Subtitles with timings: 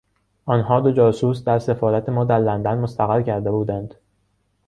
[0.45, 3.95] آنها دو جاسوس در سفارت ما در لندن مستقر کرده بودند.